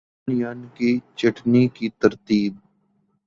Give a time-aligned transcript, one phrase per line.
[0.23, 2.53] پن ین کی چھٹنی کی ترتیب